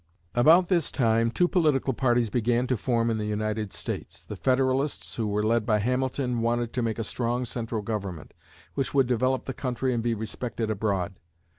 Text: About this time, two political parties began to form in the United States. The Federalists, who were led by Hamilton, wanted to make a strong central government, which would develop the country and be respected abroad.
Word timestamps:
About 0.33 0.67
this 0.67 0.91
time, 0.91 1.29
two 1.29 1.47
political 1.47 1.93
parties 1.93 2.31
began 2.31 2.65
to 2.65 2.75
form 2.75 3.11
in 3.11 3.19
the 3.19 3.25
United 3.27 3.71
States. 3.71 4.23
The 4.25 4.35
Federalists, 4.35 5.13
who 5.13 5.27
were 5.27 5.43
led 5.43 5.63
by 5.63 5.77
Hamilton, 5.77 6.41
wanted 6.41 6.73
to 6.73 6.81
make 6.81 6.97
a 6.97 7.03
strong 7.03 7.45
central 7.45 7.83
government, 7.83 8.33
which 8.73 8.95
would 8.95 9.05
develop 9.05 9.45
the 9.45 9.53
country 9.53 9.93
and 9.93 10.01
be 10.01 10.15
respected 10.15 10.71
abroad. 10.71 11.19